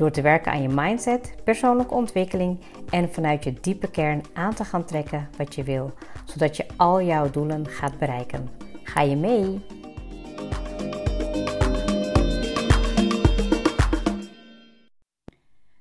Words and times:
Door 0.00 0.10
te 0.10 0.22
werken 0.22 0.52
aan 0.52 0.62
je 0.62 0.68
mindset, 0.68 1.34
persoonlijke 1.44 1.94
ontwikkeling 1.94 2.58
en 2.90 3.12
vanuit 3.12 3.44
je 3.44 3.52
diepe 3.60 3.90
kern 3.90 4.22
aan 4.32 4.54
te 4.54 4.64
gaan 4.64 4.84
trekken 4.84 5.28
wat 5.36 5.54
je 5.54 5.62
wil, 5.62 5.92
zodat 6.24 6.56
je 6.56 6.66
al 6.76 7.02
jouw 7.02 7.30
doelen 7.30 7.66
gaat 7.66 7.98
bereiken. 7.98 8.48
Ga 8.82 9.00
je 9.00 9.16
mee? 9.16 9.60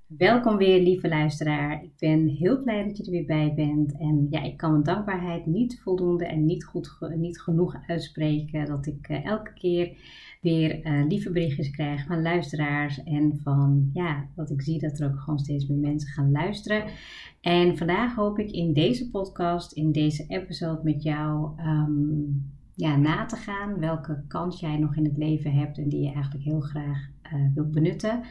Welkom 0.08 0.58
weer, 0.58 0.80
lieve 0.82 1.08
luisteraar. 1.08 1.84
Ik 1.84 1.92
ben 1.98 2.28
heel 2.28 2.64
blij 2.64 2.84
dat 2.84 2.98
je 2.98 3.04
er 3.04 3.12
weer 3.12 3.26
bij 3.26 3.54
bent. 3.56 3.98
En 4.00 4.28
ja, 4.30 4.44
ik 4.44 4.58
kan 4.58 4.72
mijn 4.72 4.84
dankbaarheid 4.84 5.46
niet 5.46 5.82
voldoende 5.84 6.26
en 6.26 6.46
niet, 6.46 6.66
goed, 6.66 6.98
niet 7.16 7.42
genoeg 7.42 7.76
uitspreken. 7.88 8.66
Dat 8.66 8.86
ik 8.86 9.10
uh, 9.10 9.26
elke 9.26 9.54
keer 9.54 9.98
weer 10.40 10.86
uh, 10.86 11.08
lieve 11.08 11.32
berichtjes 11.32 11.72
krijg 11.72 12.06
van 12.06 12.22
luisteraars. 12.22 13.04
En 13.04 13.40
van 13.44 13.90
ja, 13.94 14.28
dat 14.36 14.50
ik 14.50 14.62
zie 14.62 14.80
dat 14.80 15.00
er 15.00 15.12
ook 15.12 15.20
gewoon 15.20 15.40
steeds 15.40 15.68
meer 15.68 15.80
mensen 15.80 16.10
gaan 16.10 16.32
luisteren. 16.32 16.84
En 17.42 17.78
vandaag 17.78 18.16
hoop 18.16 18.40
ik 18.40 18.52
in 18.52 18.74
deze 18.74 19.10
podcast, 19.10 19.72
in 19.72 19.92
deze 19.92 20.26
episode 20.28 20.84
met 20.84 21.04
jou. 21.04 21.60
Um, 21.60 22.58
ja, 22.76 22.96
na 22.96 23.26
te 23.26 23.36
gaan 23.36 23.80
welke 23.80 24.24
kans 24.28 24.60
jij 24.60 24.78
nog 24.78 24.96
in 24.96 25.04
het 25.04 25.18
leven 25.18 25.54
hebt 25.54 25.78
en 25.78 25.90
die 25.90 26.02
je 26.02 26.14
eigenlijk 26.14 26.44
heel 26.44 26.60
graag 26.60 27.10
uh, 27.34 27.54
wilt 27.54 27.72
benutten. 27.72 28.24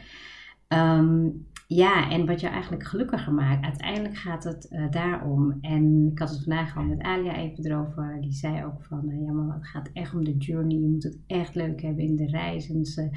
Um, 0.67 1.47
ja, 1.71 2.09
en 2.09 2.25
wat 2.25 2.39
je 2.39 2.47
eigenlijk 2.47 2.83
gelukkiger 2.83 3.33
maakt. 3.33 3.63
Uiteindelijk 3.63 4.17
gaat 4.17 4.43
het 4.43 4.67
uh, 4.71 4.91
daarom. 4.91 5.57
En 5.61 6.09
ik 6.11 6.19
had 6.19 6.29
het 6.29 6.43
vandaag 6.43 6.77
al 6.77 6.83
met 6.83 7.01
Alia 7.01 7.35
even 7.35 7.65
erover. 7.65 8.17
Die 8.21 8.31
zei 8.31 8.65
ook 8.65 8.83
van, 8.83 9.09
uh, 9.09 9.25
ja 9.25 9.31
maar 9.31 9.55
het 9.55 9.67
gaat 9.67 9.89
echt 9.93 10.13
om 10.13 10.23
de 10.23 10.37
journey. 10.37 10.79
Je 10.79 10.87
moet 10.87 11.03
het 11.03 11.17
echt 11.27 11.55
leuk 11.55 11.81
hebben 11.81 12.03
in 12.03 12.15
de 12.15 12.27
reis. 12.27 12.69
En 12.69 12.85
ze 12.85 13.09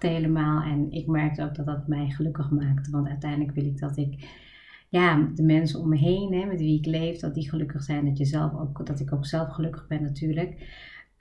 helemaal. 0.00 0.62
En 0.62 0.90
ik 0.90 1.06
merkte 1.06 1.42
ook 1.42 1.54
dat 1.54 1.66
dat 1.66 1.88
mij 1.88 2.10
gelukkig 2.10 2.50
maakte. 2.50 2.90
Want 2.90 3.08
uiteindelijk 3.08 3.54
wil 3.54 3.66
ik 3.66 3.78
dat 3.78 3.96
ik, 3.96 4.28
ja, 4.88 5.28
de 5.34 5.42
mensen 5.42 5.80
om 5.80 5.88
me 5.88 5.96
heen, 5.96 6.32
hè, 6.32 6.46
met 6.46 6.60
wie 6.60 6.78
ik 6.78 6.86
leef, 6.86 7.18
dat 7.18 7.34
die 7.34 7.48
gelukkig 7.48 7.82
zijn. 7.82 8.04
Dat, 8.04 8.18
je 8.18 8.24
zelf 8.24 8.54
ook, 8.54 8.86
dat 8.86 9.00
ik 9.00 9.12
ook 9.12 9.26
zelf 9.26 9.48
gelukkig 9.48 9.86
ben 9.86 10.02
natuurlijk. 10.02 10.56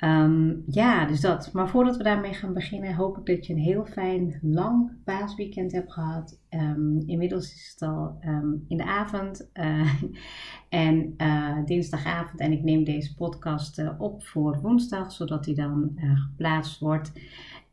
Um, 0.03 0.63
ja, 0.67 1.05
dus 1.05 1.21
dat. 1.21 1.53
Maar 1.53 1.69
voordat 1.69 1.97
we 1.97 2.03
daarmee 2.03 2.33
gaan 2.33 2.53
beginnen, 2.53 2.95
hoop 2.95 3.17
ik 3.17 3.25
dat 3.25 3.45
je 3.45 3.53
een 3.53 3.59
heel 3.59 3.85
fijn, 3.85 4.39
lang 4.41 4.91
paasweekend 5.03 5.71
hebt 5.71 5.93
gehad. 5.93 6.39
Um, 6.49 7.03
inmiddels 7.05 7.53
is 7.53 7.71
het 7.71 7.89
al 7.89 8.17
um, 8.25 8.65
in 8.67 8.77
de 8.77 8.85
avond 8.85 9.49
uh, 9.53 9.93
en 10.69 11.13
uh, 11.17 11.65
dinsdagavond. 11.65 12.39
En 12.39 12.51
ik 12.51 12.63
neem 12.63 12.83
deze 12.83 13.15
podcast 13.15 13.79
uh, 13.79 13.89
op 13.97 14.23
voor 14.23 14.59
woensdag, 14.61 15.11
zodat 15.11 15.43
die 15.43 15.55
dan 15.55 15.91
geplaatst 15.95 16.79
wordt. 16.79 17.11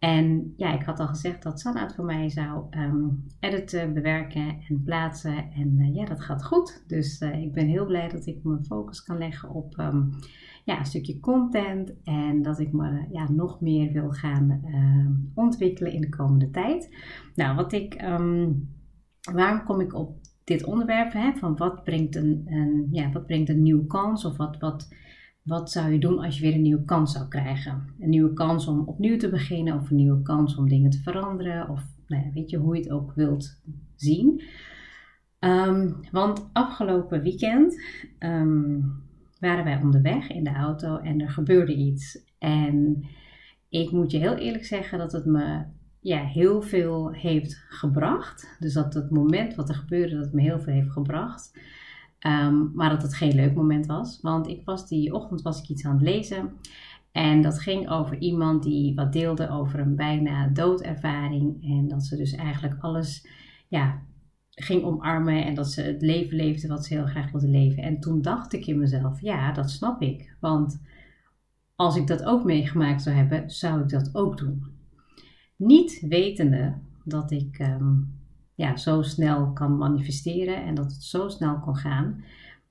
En 0.05 0.53
ja, 0.57 0.73
ik 0.73 0.83
had 0.83 1.01
al 1.01 1.07
gezegd 1.07 1.43
dat 1.43 1.61
Sanna 1.61 1.83
het 1.83 1.95
voor 1.95 2.05
mij 2.05 2.31
zou 2.31 2.65
editen, 3.41 3.95
bewerken 3.95 4.59
en 4.69 4.83
plaatsen. 4.83 5.53
En 5.53 5.95
ja, 5.95 6.05
dat 6.05 6.21
gaat 6.21 6.45
goed. 6.45 6.85
Dus 6.87 7.21
ik 7.21 7.53
ben 7.53 7.67
heel 7.67 7.87
blij 7.87 8.09
dat 8.09 8.27
ik 8.27 8.39
mijn 8.43 8.65
focus 8.65 9.03
kan 9.03 9.19
leggen 9.19 9.51
op 9.51 9.75
ja, 10.65 10.79
een 10.79 10.85
stukje 10.85 11.21
content 11.21 12.03
en 12.03 12.43
dat 12.43 12.59
ik 12.59 12.73
me 12.73 13.07
ja, 13.11 13.31
nog 13.31 13.61
meer 13.61 13.93
wil 13.93 14.11
gaan 14.11 14.61
uh, 14.65 15.45
ontwikkelen 15.45 15.93
in 15.93 16.01
de 16.01 16.09
komende 16.09 16.51
tijd. 16.51 16.97
Nou, 17.35 17.57
wat 17.57 17.73
ik, 17.73 18.01
waarom 19.33 19.65
kom 19.65 19.81
ik 19.81 19.95
op 19.95 20.19
dit 20.45 20.65
onderwerp? 20.65 21.13
Hè, 21.13 21.33
van 21.33 21.57
wat 21.57 21.85
brengt 21.85 22.17
een, 22.17 22.43
een, 22.47 22.89
ja, 22.91 23.13
wat 23.13 23.27
brengt 23.27 23.49
een 23.49 23.63
nieuwe 23.63 23.87
kans 23.87 24.25
of 24.25 24.37
wat, 24.37 24.59
wat, 24.59 24.89
wat 25.45 25.71
zou 25.71 25.93
je 25.93 25.99
doen 25.99 26.19
als 26.19 26.37
je 26.37 26.43
weer 26.43 26.55
een 26.55 26.63
nieuwe 26.63 26.85
kans 26.85 27.13
zou 27.13 27.29
krijgen? 27.29 27.95
Een 28.01 28.09
nieuwe 28.09 28.33
kans 28.33 28.67
om 28.67 28.83
opnieuw 28.87 29.17
te 29.17 29.29
beginnen 29.29 29.75
of 29.75 29.91
een 29.91 29.97
nieuwe 29.97 30.23
kans 30.23 30.57
om 30.57 30.69
dingen 30.69 30.91
te 30.91 31.03
veranderen 31.03 31.69
of 31.69 31.87
nou 32.07 32.25
ja, 32.25 32.31
weet 32.33 32.51
je 32.51 32.57
hoe 32.57 32.77
je 32.77 32.83
het 32.83 32.91
ook 32.91 33.13
wilt 33.15 33.61
zien. 33.95 34.43
Um, 35.41 35.97
want 36.11 36.49
afgelopen 36.53 37.23
weekend 37.23 37.83
um, 38.19 39.03
waren 39.39 39.65
wij 39.65 39.81
onderweg 39.83 40.31
in 40.31 40.45
de 40.45 40.53
auto 40.53 40.99
en 40.99 41.21
er 41.21 41.31
gebeurde 41.31 41.75
iets. 41.75 42.25
En 42.39 43.05
ik 43.69 43.91
moet 43.91 44.11
je 44.11 44.19
heel 44.19 44.37
eerlijk 44.37 44.65
zeggen 44.65 44.99
dat 44.99 45.13
het 45.13 45.25
me 45.25 45.63
ja, 46.01 46.25
heel 46.25 46.63
veel 46.63 47.13
heeft 47.13 47.65
gebracht. 47.69 48.57
Dus 48.59 48.73
dat 48.73 48.95
het 48.95 49.11
moment 49.11 49.55
wat 49.55 49.69
er 49.69 49.75
gebeurde, 49.75 50.15
dat 50.15 50.25
het 50.25 50.35
me 50.35 50.43
heel 50.43 50.61
veel 50.61 50.73
heeft 50.73 50.93
gebracht. 50.93 51.59
Um, 52.27 52.71
maar 52.75 52.91
dat 52.91 53.03
het 53.03 53.15
geen 53.15 53.35
leuk 53.35 53.55
moment 53.55 53.87
was. 53.87 54.19
Want 54.23 54.49
ik 54.49 54.65
was 54.65 54.89
die 54.89 55.15
ochtend 55.15 55.43
was 55.43 55.63
ik 55.63 55.69
iets 55.69 55.85
aan 55.85 55.95
het 55.95 56.03
lezen. 56.03 56.53
En 57.13 57.43
dat 57.43 57.61
ging 57.61 57.91
over 57.91 58.19
iemand 58.19 58.63
die 58.63 58.95
wat 58.95 59.13
deelde 59.13 59.51
over 59.51 59.81
een 59.81 59.97
bijna 59.97 60.49
doodervaring. 60.49 61.65
En 61.65 61.89
dat 61.89 62.05
ze 62.05 62.17
dus 62.17 62.33
eigenlijk 62.33 62.75
alles 62.81 63.29
ja, 63.69 64.03
ging 64.51 64.85
omarmen 64.85 65.45
en 65.45 65.55
dat 65.55 65.71
ze 65.71 65.83
het 65.83 66.03
leven 66.03 66.37
leefde 66.37 66.69
wat 66.69 66.85
ze 66.85 66.95
heel 66.95 67.07
graag 67.07 67.31
wilde 67.31 67.49
leven. 67.49 67.83
En 67.83 68.01
toen 68.01 68.23
dacht 68.23 68.53
ik 68.53 68.67
in 68.67 68.79
mezelf, 68.79 69.21
ja, 69.21 69.53
dat 69.53 69.71
snap 69.71 70.03
ik. 70.03 70.37
Want 70.41 70.83
als 71.77 71.97
ik 71.97 72.07
dat 72.07 72.25
ook 72.25 72.45
meegemaakt 72.45 73.03
zou 73.03 73.17
hebben, 73.17 73.51
zou 73.51 73.83
ik 73.83 73.89
dat 73.89 74.15
ook 74.15 74.39
doen. 74.39 74.65
Niet 75.57 76.07
wetende 76.09 76.75
dat 77.05 77.31
ik 77.31 77.59
um, 77.59 78.13
ja, 78.55 78.77
zo 78.77 79.03
snel 79.03 79.53
kan 79.53 79.77
manifesteren 79.77 80.65
en 80.65 80.75
dat 80.75 80.93
het 80.93 81.03
zo 81.03 81.29
snel 81.29 81.61
kon 81.61 81.77
gaan. 81.77 82.25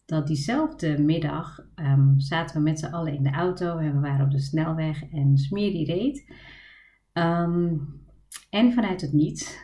Dat 0.05 0.27
diezelfde 0.27 1.01
middag 1.01 1.59
um, 1.75 2.19
zaten 2.19 2.55
we 2.55 2.61
met 2.61 2.79
z'n 2.79 2.93
allen 2.93 3.13
in 3.13 3.23
de 3.23 3.31
auto 3.31 3.77
en 3.77 3.93
we 3.93 3.99
waren 3.99 4.25
op 4.25 4.31
de 4.31 4.39
snelweg 4.39 5.03
en 5.11 5.37
Smeer 5.37 5.71
die 5.71 5.85
reed. 5.85 6.33
Um, 7.13 8.01
en 8.49 8.73
vanuit 8.73 9.01
het 9.01 9.13
niets 9.13 9.61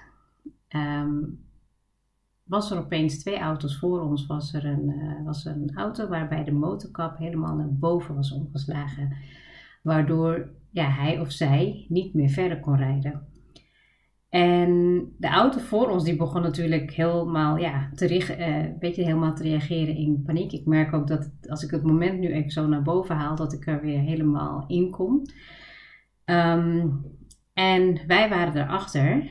was 2.49 2.71
er 2.71 2.77
opeens 2.77 3.19
twee 3.19 3.39
auto's 3.39 3.77
voor 3.77 4.01
ons. 4.01 4.25
Was 4.25 4.53
er 4.53 4.65
een, 4.65 4.89
uh, 4.89 5.25
was 5.25 5.45
een 5.45 5.71
auto 5.75 6.07
waarbij 6.07 6.43
de 6.43 6.51
motorkap 6.51 7.17
helemaal 7.17 7.55
naar 7.55 7.73
boven 7.73 8.15
was 8.15 8.31
omgeslagen. 8.31 9.17
Waardoor 9.83 10.49
ja, 10.71 10.89
hij 10.89 11.19
of 11.19 11.31
zij 11.31 11.85
niet 11.89 12.13
meer 12.13 12.29
verder 12.29 12.59
kon 12.59 12.75
rijden. 12.75 13.27
En 14.29 15.01
de 15.17 15.27
auto 15.27 15.59
voor 15.59 15.89
ons 15.89 16.03
die 16.03 16.15
begon 16.15 16.41
natuurlijk 16.41 16.91
helemaal, 16.91 17.57
ja, 17.57 17.89
te, 17.95 18.37
uh, 18.39 18.79
beetje 18.79 19.03
helemaal 19.03 19.33
te 19.35 19.43
reageren 19.43 19.95
in 19.95 20.23
paniek. 20.25 20.51
Ik 20.51 20.65
merk 20.65 20.93
ook 20.93 21.07
dat 21.07 21.31
als 21.47 21.63
ik 21.63 21.71
het 21.71 21.83
moment 21.83 22.19
nu 22.19 22.27
even 22.27 22.51
zo 22.51 22.67
naar 22.67 22.81
boven 22.81 23.15
haal, 23.15 23.35
dat 23.35 23.53
ik 23.53 23.67
er 23.67 23.81
weer 23.81 23.99
helemaal 23.99 24.63
in 24.67 24.89
kom. 24.91 25.21
Um, 26.25 27.05
en 27.53 27.99
wij 28.07 28.29
waren 28.29 28.61
erachter 28.61 29.29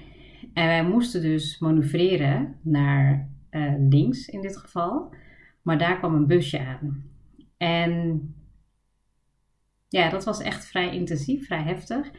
en 0.53 0.66
wij 0.66 0.84
moesten 0.84 1.22
dus 1.22 1.59
manoeuvreren 1.59 2.56
naar 2.62 3.28
uh, 3.50 3.75
links 3.78 4.28
in 4.28 4.41
dit 4.41 4.56
geval. 4.56 5.15
Maar 5.62 5.78
daar 5.78 5.98
kwam 5.98 6.15
een 6.15 6.26
busje 6.26 6.59
aan. 6.59 7.04
En 7.56 8.22
ja, 9.88 10.10
dat 10.10 10.25
was 10.25 10.41
echt 10.41 10.66
vrij 10.66 10.94
intensief, 10.94 11.47
vrij 11.47 11.62
heftig. 11.62 12.10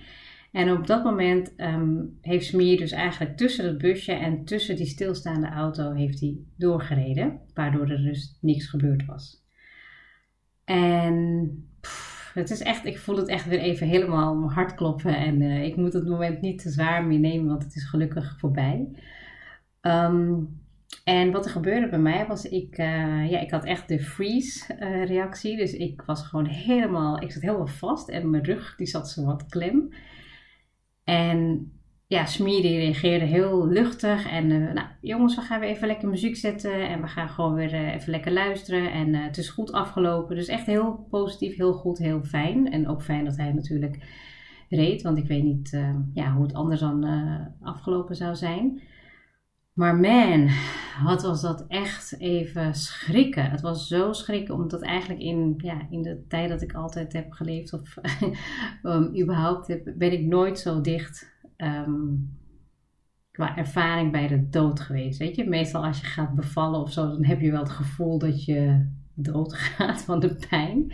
En 0.51 0.71
op 0.71 0.87
dat 0.87 1.03
moment 1.03 1.53
um, 1.57 2.17
heeft 2.21 2.45
Smier 2.45 2.77
dus 2.77 2.91
eigenlijk 2.91 3.37
tussen 3.37 3.65
het 3.65 3.77
busje 3.77 4.11
en 4.11 4.45
tussen 4.45 4.75
die 4.75 4.85
stilstaande 4.85 5.47
auto 5.49 5.91
heeft 5.91 6.19
hij 6.19 6.37
doorgereden. 6.57 7.39
Waardoor 7.53 7.89
er 7.89 8.03
dus 8.03 8.37
niks 8.41 8.67
gebeurd 8.67 9.05
was. 9.05 9.43
En 10.65 11.67
het 12.33 12.49
is 12.49 12.61
echt, 12.61 12.85
ik 12.85 12.97
voel 12.97 13.17
het 13.17 13.27
echt 13.27 13.45
weer 13.45 13.59
even 13.59 13.87
helemaal 13.87 14.35
mijn 14.35 14.51
hart 14.51 14.73
kloppen. 14.75 15.17
En 15.17 15.41
uh, 15.41 15.63
ik 15.63 15.75
moet 15.75 15.93
het 15.93 16.07
moment 16.07 16.41
niet 16.41 16.61
te 16.61 16.69
zwaar 16.69 17.03
meer 17.05 17.19
nemen, 17.19 17.47
want 17.47 17.63
het 17.63 17.75
is 17.75 17.89
gelukkig 17.89 18.39
voorbij. 18.39 18.87
Um, 19.81 20.59
en 21.03 21.31
wat 21.31 21.45
er 21.45 21.51
gebeurde 21.51 21.89
bij 21.89 21.99
mij 21.99 22.27
was, 22.27 22.45
ik, 22.45 22.77
uh, 22.77 23.29
ja, 23.29 23.39
ik 23.39 23.51
had 23.51 23.65
echt 23.65 23.87
de 23.87 23.99
freeze 23.99 24.75
uh, 24.79 25.05
reactie. 25.05 25.57
Dus 25.57 25.73
ik 25.73 26.01
was 26.05 26.27
gewoon 26.27 26.45
helemaal, 26.45 27.21
ik 27.21 27.31
zat 27.31 27.41
helemaal 27.41 27.67
vast 27.67 28.09
en 28.09 28.29
mijn 28.29 28.43
rug 28.43 28.75
die 28.75 28.87
zat 28.87 29.09
zo 29.09 29.25
wat 29.25 29.45
klem. 29.45 29.89
En 31.09 31.71
ja, 32.07 32.25
Smee 32.25 32.61
reageerde 32.61 33.25
heel 33.25 33.67
luchtig. 33.67 34.29
En 34.29 34.49
uh, 34.49 34.73
nou, 34.73 34.87
jongens, 35.01 35.35
we 35.35 35.41
gaan 35.41 35.59
weer 35.59 35.69
even 35.69 35.87
lekker 35.87 36.09
muziek 36.09 36.35
zetten. 36.35 36.89
En 36.89 37.01
we 37.01 37.07
gaan 37.07 37.29
gewoon 37.29 37.53
weer 37.53 37.73
uh, 37.73 37.93
even 37.93 38.11
lekker 38.11 38.31
luisteren. 38.31 38.91
En 38.91 39.07
uh, 39.07 39.23
het 39.23 39.37
is 39.37 39.49
goed 39.49 39.71
afgelopen. 39.71 40.35
Dus 40.35 40.47
echt 40.47 40.65
heel 40.65 41.07
positief, 41.09 41.57
heel 41.57 41.73
goed, 41.73 41.97
heel 41.97 42.23
fijn. 42.23 42.71
En 42.71 42.87
ook 42.87 43.01
fijn 43.01 43.25
dat 43.25 43.37
hij 43.37 43.53
natuurlijk 43.53 43.97
reed. 44.69 45.01
Want 45.01 45.17
ik 45.17 45.27
weet 45.27 45.43
niet 45.43 45.79
ja, 46.13 46.33
hoe 46.33 46.43
het 46.43 46.53
anders 46.53 46.79
dan 46.79 47.05
afgelopen 47.61 48.15
zou 48.15 48.35
zijn. 48.35 48.81
Maar 49.73 49.95
man, 49.95 50.49
wat 51.03 51.21
was 51.21 51.41
dat 51.41 51.65
echt 51.67 52.19
even 52.19 52.73
schrikken. 52.73 53.51
Het 53.51 53.61
was 53.61 53.87
zo 53.87 54.13
schrikken, 54.13 54.55
omdat 54.55 54.81
eigenlijk 54.81 55.21
in, 55.21 55.53
ja, 55.57 55.87
in 55.89 56.01
de 56.01 56.25
tijd 56.27 56.49
dat 56.49 56.61
ik 56.61 56.73
altijd 56.73 57.13
heb 57.13 57.31
geleefd, 57.31 57.73
of 57.73 57.95
um, 58.83 59.19
überhaupt 59.21 59.67
heb, 59.67 59.93
ben 59.97 60.11
ik 60.11 60.25
nooit 60.25 60.59
zo 60.59 60.81
dicht 60.81 61.31
um, 61.57 62.37
qua 63.31 63.57
ervaring 63.57 64.11
bij 64.11 64.27
de 64.27 64.49
dood 64.49 64.79
geweest. 64.79 65.19
Weet 65.19 65.35
je, 65.35 65.49
meestal 65.49 65.85
als 65.85 65.99
je 65.99 66.05
gaat 66.05 66.35
bevallen 66.35 66.79
of 66.79 66.91
zo, 66.91 67.07
dan 67.07 67.25
heb 67.25 67.39
je 67.39 67.51
wel 67.51 67.63
het 67.63 67.69
gevoel 67.69 68.19
dat 68.19 68.45
je 68.45 68.89
doodgaat 69.13 70.01
van 70.01 70.19
de 70.19 70.35
pijn. 70.49 70.91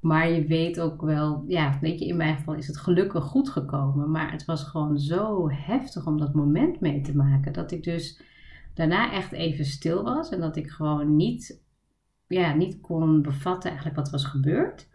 Maar 0.00 0.30
je 0.30 0.46
weet 0.46 0.80
ook 0.80 1.02
wel, 1.02 1.44
ja, 1.46 1.78
weet 1.80 1.98
je, 1.98 2.06
in 2.06 2.16
mijn 2.16 2.36
geval 2.36 2.54
is 2.54 2.66
het 2.66 2.76
gelukkig 2.76 3.24
goed 3.24 3.48
gekomen. 3.48 4.10
Maar 4.10 4.32
het 4.32 4.44
was 4.44 4.64
gewoon 4.64 4.98
zo 4.98 5.50
heftig 5.50 6.06
om 6.06 6.18
dat 6.18 6.34
moment 6.34 6.80
mee 6.80 7.00
te 7.00 7.16
maken. 7.16 7.52
Dat 7.52 7.70
ik 7.70 7.82
dus 7.82 8.20
daarna 8.74 9.12
echt 9.12 9.32
even 9.32 9.64
stil 9.64 10.02
was. 10.02 10.28
En 10.28 10.40
dat 10.40 10.56
ik 10.56 10.70
gewoon 10.70 11.16
niet, 11.16 11.62
ja, 12.26 12.54
niet 12.54 12.80
kon 12.80 13.22
bevatten 13.22 13.70
eigenlijk 13.70 13.98
wat 13.98 14.10
was 14.10 14.24
gebeurd. 14.24 14.88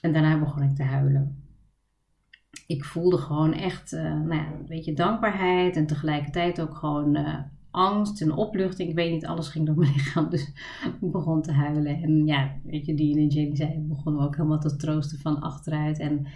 En 0.00 0.12
daarna 0.12 0.38
begon 0.38 0.62
ik 0.62 0.76
te 0.76 0.82
huilen. 0.82 1.42
Ik 2.66 2.84
voelde 2.84 3.18
gewoon 3.18 3.52
echt, 3.52 3.92
uh, 3.92 4.02
nou 4.02 4.34
ja, 4.34 4.46
een 4.46 4.66
beetje 4.66 4.94
dankbaarheid. 4.94 5.76
En 5.76 5.86
tegelijkertijd 5.86 6.60
ook 6.60 6.76
gewoon 6.76 7.16
uh, 7.16 7.38
angst 7.74 8.20
en 8.20 8.32
opluchting. 8.32 8.88
Ik 8.88 8.94
weet 8.94 9.12
niet, 9.12 9.26
alles 9.26 9.48
ging 9.48 9.66
door 9.66 9.76
mijn 9.76 9.92
lichaam. 9.96 10.30
Dus 10.30 10.52
ik 11.00 11.10
begon 11.10 11.42
te 11.42 11.52
huilen. 11.52 12.02
En 12.02 12.26
ja, 12.26 12.56
weet 12.64 12.86
je, 12.86 12.94
die 12.94 13.16
en 13.16 13.26
Jenny 13.26 13.56
zei, 13.56 13.78
begonnen 13.78 14.22
ook 14.22 14.36
helemaal 14.36 14.60
te 14.60 14.76
troosten 14.76 15.18
van 15.18 15.40
achteruit. 15.40 15.98
En 15.98 16.26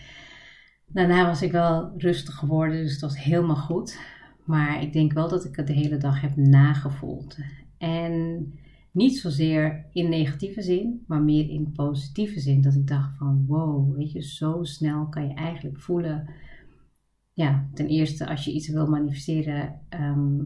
daarna 0.87 1.27
was 1.27 1.43
ik 1.43 1.53
wel 1.53 1.93
rustig 1.97 2.35
geworden, 2.35 2.83
dus 2.83 2.93
het 2.93 3.01
was 3.01 3.23
helemaal 3.23 3.57
goed. 3.57 4.01
Maar 4.45 4.83
ik 4.83 4.93
denk 4.93 5.13
wel 5.13 5.29
dat 5.29 5.45
ik 5.45 5.57
het 5.57 5.67
de 5.67 5.73
hele 5.73 5.97
dag 5.97 6.21
heb 6.21 6.37
nagevoeld. 6.37 7.37
En 7.79 8.47
niet 8.93 9.19
zozeer 9.19 9.87
in 9.93 10.09
negatieve 10.09 10.63
zin, 10.63 11.05
maar 11.07 11.23
meer 11.23 11.49
in 11.49 11.73
positieve 11.73 12.41
zin. 12.41 12.61
Dat 12.61 12.75
ik 12.75 12.87
dacht 12.87 13.17
van 13.17 13.45
wow, 13.47 13.97
weet 13.97 14.13
je, 14.13 14.23
zo 14.23 14.59
snel 14.63 15.07
kan 15.07 15.29
je 15.29 15.35
eigenlijk 15.35 15.81
voelen. 15.81 16.31
Ja, 17.33 17.69
ten 17.75 17.87
eerste 17.87 18.29
als 18.29 18.45
je 18.45 18.53
iets 18.53 18.69
wil 18.69 18.87
manifesteren, 18.87 19.81
ehm, 19.89 20.41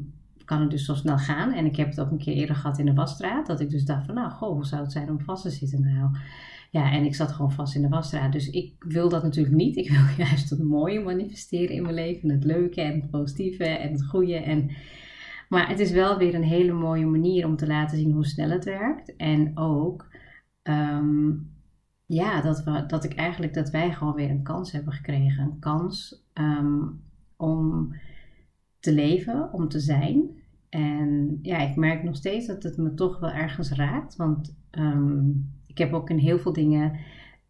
kan 0.53 0.61
het 0.61 0.71
dus 0.71 0.85
zo 0.85 0.95
snel 0.95 1.19
gaan. 1.19 1.53
En 1.53 1.65
ik 1.65 1.77
heb 1.77 1.89
het 1.89 2.01
ook 2.01 2.11
een 2.11 2.19
keer 2.19 2.35
eerder 2.35 2.57
gehad 2.57 2.79
in 2.79 2.87
de 2.87 2.95
wasstraat. 2.95 3.47
Dat 3.47 3.61
ik 3.61 3.71
dus 3.71 3.85
dacht 3.85 4.07
van, 4.07 4.15
nou, 4.15 4.31
goh, 4.31 4.53
hoe 4.53 4.67
zou 4.67 4.83
het 4.83 4.93
zijn 4.93 5.11
om 5.11 5.21
vast 5.21 5.43
te 5.43 5.51
zitten 5.51 5.81
nou? 5.81 6.17
Ja, 6.71 6.93
en 6.93 7.05
ik 7.05 7.15
zat 7.15 7.33
gewoon 7.33 7.53
vast 7.53 7.75
in 7.75 7.83
de 7.83 7.89
wasstraat. 7.89 8.33
Dus 8.33 8.51
ik 8.51 8.75
wil 8.79 9.09
dat 9.09 9.23
natuurlijk 9.23 9.55
niet. 9.55 9.77
Ik 9.77 9.91
wil 9.91 10.01
juist 10.27 10.51
het 10.51 10.63
mooie 10.63 11.01
manifesteren 11.01 11.77
in 11.77 11.83
mijn 11.83 11.95
leven. 11.95 12.31
Het 12.31 12.45
leuke 12.45 12.81
en 12.81 13.01
het 13.01 13.11
positieve 13.11 13.65
en 13.65 13.93
het 13.93 14.05
goede. 14.05 14.37
En... 14.37 14.71
Maar 15.49 15.69
het 15.69 15.79
is 15.79 15.91
wel 15.91 16.19
weer 16.19 16.35
een 16.35 16.43
hele 16.43 16.73
mooie 16.73 17.07
manier 17.07 17.47
om 17.47 17.57
te 17.57 17.67
laten 17.67 17.99
zien 17.99 18.13
hoe 18.13 18.27
snel 18.27 18.51
het 18.51 18.65
werkt. 18.65 19.17
En 19.17 19.59
ook, 19.59 20.09
ehm, 20.63 21.31
ja, 22.07 22.41
dat, 22.41 22.65
we, 22.65 22.85
dat 22.87 23.05
ik 23.05 23.15
eigenlijk, 23.15 23.55
dat 23.55 23.71
wij 23.71 23.93
gewoon 23.93 24.15
weer 24.15 24.31
een 24.31 24.43
kans 24.43 24.73
hebben 24.73 24.93
gekregen. 24.93 25.45
Een 25.45 25.59
kans 25.59 26.25
um, 26.35 27.03
om 27.37 27.95
te 28.81 28.93
leven, 28.93 29.53
om 29.53 29.69
te 29.69 29.81
zijn. 29.81 30.42
En 30.73 31.39
ja, 31.43 31.59
ik 31.59 31.77
merk 31.77 32.03
nog 32.03 32.17
steeds 32.17 32.47
dat 32.47 32.63
het 32.63 32.77
me 32.77 32.95
toch 32.95 33.21
wel 33.21 33.31
ergens 33.31 33.73
raakt. 33.73 34.17
Want 34.17 34.57
um, 34.71 35.53
ik 35.67 35.79
heb 35.79 35.93
ook 35.93 36.11
in 36.11 36.19
heel 36.19 36.39
veel 36.39 36.53
dingen 36.53 36.99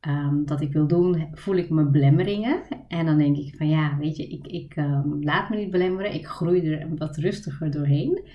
um, 0.09 0.47
dat 0.47 0.61
ik 0.61 0.73
wil 0.73 0.87
doen, 0.87 1.29
voel 1.33 1.57
ik 1.57 1.71
me 1.71 1.85
belemmeringen. 1.85 2.63
En 2.89 3.07
dan 3.07 3.19
denk 3.19 3.37
ik 3.37 3.57
van 3.57 3.69
ja, 3.69 3.97
weet 3.99 4.17
je, 4.17 4.27
ik, 4.27 4.47
ik 4.47 4.77
um, 4.77 5.25
laat 5.25 5.51
me 5.51 5.57
niet 5.57 5.71
belemmeren. 5.71 6.15
Ik 6.15 6.27
groei 6.27 6.73
er 6.73 6.97
wat 6.97 7.17
rustiger 7.17 7.71
doorheen. 7.71 8.29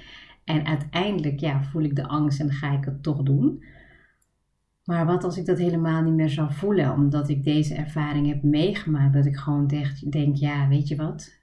En 0.44 0.66
uiteindelijk 0.66 1.40
ja, 1.40 1.64
voel 1.64 1.84
ik 1.84 1.96
de 1.96 2.08
angst 2.08 2.40
en 2.40 2.52
ga 2.52 2.72
ik 2.78 2.86
het 2.86 3.04
toch 3.04 3.24
doen. 3.24 3.64
Maar 4.84 5.06
wat 5.06 5.24
als 5.24 5.38
ik 5.38 5.46
dat 5.46 5.58
helemaal 5.58 6.04
niet 6.04 6.14
meer 6.14 6.30
zou 6.30 6.54
voelen, 6.54 6.94
omdat 6.94 7.30
ik 7.30 7.44
deze 7.44 7.76
ervaring 7.76 8.28
heb 8.28 8.44
meegemaakt, 8.44 9.14
dat 9.14 9.26
ik 9.26 9.36
gewoon 9.36 9.68
denk, 9.68 10.12
denk 10.12 10.36
ja, 10.36 10.68
weet 10.68 10.88
je 10.88 10.96
wat, 10.96 11.40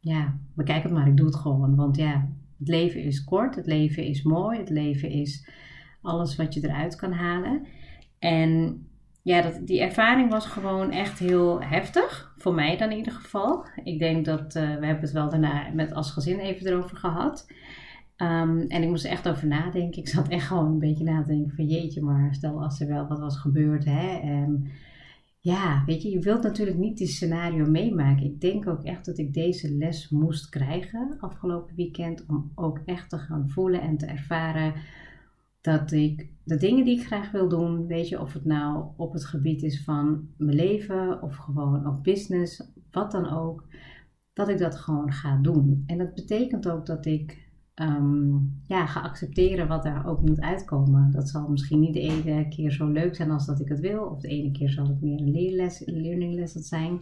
ja, 0.00 0.38
bekijk 0.54 0.82
het 0.82 0.92
maar, 0.92 1.08
ik 1.08 1.16
doe 1.16 1.26
het 1.26 1.36
gewoon. 1.36 1.74
Want 1.74 1.96
ja, 1.96 2.28
het 2.58 2.68
leven 2.68 3.02
is 3.02 3.24
kort, 3.24 3.54
het 3.54 3.66
leven 3.66 4.04
is 4.04 4.22
mooi, 4.22 4.58
het 4.58 4.70
leven 4.70 5.10
is 5.10 5.48
alles 6.02 6.36
wat 6.36 6.54
je 6.54 6.64
eruit 6.64 6.96
kan 6.96 7.12
halen. 7.12 7.66
En 8.18 8.82
ja, 9.22 9.42
dat, 9.42 9.66
die 9.66 9.80
ervaring 9.80 10.30
was 10.30 10.46
gewoon 10.46 10.90
echt 10.90 11.18
heel 11.18 11.62
heftig. 11.62 12.32
Voor 12.36 12.54
mij 12.54 12.76
dan 12.76 12.90
in 12.90 12.96
ieder 12.96 13.12
geval. 13.12 13.66
Ik 13.84 13.98
denk 13.98 14.24
dat 14.24 14.56
uh, 14.56 14.62
we 14.62 14.86
hebben 14.86 15.00
het 15.00 15.12
wel 15.12 15.30
daarna 15.30 15.70
met 15.72 15.92
als 15.92 16.10
gezin 16.10 16.38
even 16.38 16.66
erover 16.66 16.96
gehad. 16.96 17.46
Um, 18.16 18.60
en 18.60 18.82
ik 18.82 18.88
moest 18.88 19.04
er 19.04 19.10
echt 19.10 19.28
over 19.28 19.46
nadenken. 19.46 20.02
Ik 20.02 20.08
zat 20.08 20.28
echt 20.28 20.46
gewoon 20.46 20.66
een 20.66 20.78
beetje 20.78 21.04
na 21.04 21.22
te 21.22 21.28
denken 21.28 21.56
van 21.56 21.66
jeetje, 21.66 22.02
maar 22.02 22.34
stel 22.34 22.62
als 22.62 22.80
er 22.80 22.88
wel 22.88 23.06
wat 23.06 23.18
was 23.18 23.38
gebeurd. 23.38 23.84
Hè? 23.84 24.18
En 24.18 24.70
ja, 25.44 25.82
weet 25.86 26.02
je, 26.02 26.10
je 26.10 26.18
wilt 26.18 26.42
natuurlijk 26.42 26.78
niet 26.78 26.96
die 26.96 27.06
scenario 27.06 27.66
meemaken. 27.66 28.24
Ik 28.24 28.40
denk 28.40 28.68
ook 28.68 28.84
echt 28.84 29.04
dat 29.04 29.18
ik 29.18 29.34
deze 29.34 29.74
les 29.74 30.08
moest 30.08 30.48
krijgen 30.48 31.16
afgelopen 31.20 31.74
weekend. 31.74 32.26
Om 32.26 32.52
ook 32.54 32.80
echt 32.84 33.10
te 33.10 33.18
gaan 33.18 33.48
voelen 33.48 33.80
en 33.80 33.96
te 33.96 34.06
ervaren 34.06 34.74
dat 35.60 35.92
ik 35.92 36.28
de 36.44 36.56
dingen 36.56 36.84
die 36.84 36.98
ik 36.98 37.06
graag 37.06 37.30
wil 37.30 37.48
doen, 37.48 37.86
weet 37.86 38.08
je, 38.08 38.20
of 38.20 38.32
het 38.32 38.44
nou 38.44 38.84
op 38.96 39.12
het 39.12 39.24
gebied 39.24 39.62
is 39.62 39.84
van 39.84 40.28
mijn 40.36 40.56
leven 40.56 41.22
of 41.22 41.36
gewoon 41.36 41.86
op 41.86 42.04
business, 42.04 42.72
wat 42.90 43.10
dan 43.10 43.30
ook, 43.30 43.64
dat 44.32 44.48
ik 44.48 44.58
dat 44.58 44.76
gewoon 44.76 45.12
ga 45.12 45.36
doen. 45.36 45.84
En 45.86 45.98
dat 45.98 46.14
betekent 46.14 46.68
ook 46.68 46.86
dat 46.86 47.06
ik 47.06 47.43
um, 47.80 48.60
ja, 48.66 48.86
ga 48.86 49.00
accepteren 49.00 49.68
wat 49.68 49.84
er 49.84 50.06
ook 50.06 50.20
moet 50.20 50.40
uitkomen. 50.40 51.10
Dat 51.10 51.28
zal 51.28 51.48
misschien 51.48 51.80
niet 51.80 51.94
de 51.94 52.00
ene 52.00 52.48
keer 52.48 52.70
zo 52.70 52.88
leuk 52.88 53.14
zijn 53.14 53.30
als 53.30 53.46
dat 53.46 53.60
ik 53.60 53.68
het 53.68 53.80
wil, 53.80 54.02
of 54.02 54.20
de 54.20 54.28
ene 54.28 54.50
keer 54.50 54.70
zal 54.70 54.86
het 54.86 55.02
meer 55.02 55.20
een 55.20 55.30
leerles, 55.30 55.82
learning 55.86 56.34
lesson 56.34 56.62
zijn. 56.62 56.98